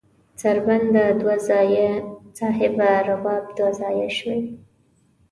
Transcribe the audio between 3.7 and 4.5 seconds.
ځایه شو.